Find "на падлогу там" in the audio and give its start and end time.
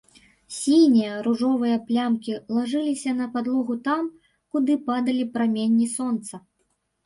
3.21-4.11